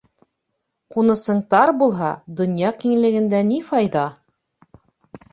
Ҡунысың 0.93 1.41
тар 1.53 1.71
булһа, 1.81 2.07
донъя 2.39 2.71
киңлегендә 2.83 3.43
ни 3.51 3.59
файҙа? 3.69 4.07